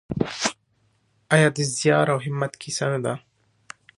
[1.35, 3.13] آیا د زیار او همت کیسه نه ده؟